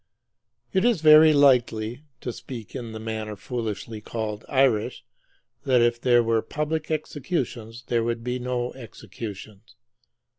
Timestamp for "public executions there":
6.41-8.03